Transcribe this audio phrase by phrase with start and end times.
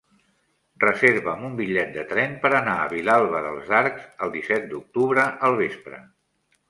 [0.83, 5.61] Reserva'm un bitllet de tren per anar a Vilalba dels Arcs el disset d'octubre al
[5.65, 6.01] vespre.